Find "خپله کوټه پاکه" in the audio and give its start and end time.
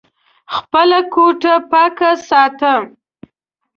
0.55-2.11